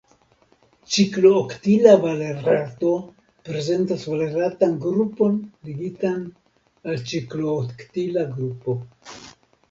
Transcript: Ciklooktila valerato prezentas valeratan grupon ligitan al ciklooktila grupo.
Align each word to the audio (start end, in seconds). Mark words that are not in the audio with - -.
Ciklooktila 0.93 1.91
valerato 2.05 2.93
prezentas 3.49 4.05
valeratan 4.13 4.73
grupon 4.85 5.35
ligitan 5.67 6.23
al 6.93 6.97
ciklooktila 7.13 8.25
grupo. 8.39 8.75